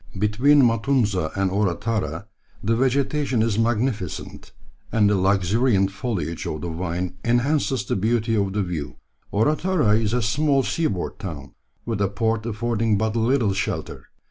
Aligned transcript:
Between 0.17 0.65
Matunza 0.65 1.29
and 1.35 1.51
Orotara 1.51 2.25
the 2.63 2.75
vegetation 2.75 3.43
is 3.43 3.59
magnificent, 3.59 4.51
and 4.91 5.07
the 5.07 5.13
luxuriant 5.15 5.91
foliage 5.91 6.47
of 6.47 6.61
the 6.61 6.69
vine 6.71 7.17
enhances 7.23 7.85
the 7.85 7.95
beauty 7.95 8.33
of 8.35 8.53
the 8.53 8.63
view. 8.63 8.95
Orotara 9.31 9.95
is 10.01 10.13
a 10.13 10.23
small 10.23 10.63
seaboard 10.63 11.19
town, 11.19 11.53
with 11.85 12.01
a 12.01 12.07
port 12.07 12.47
affording 12.47 12.97
but 12.97 13.15
little 13.15 13.53
shelter. 13.53 14.07